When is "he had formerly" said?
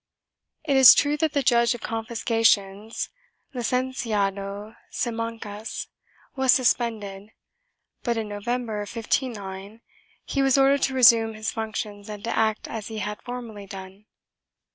12.87-13.67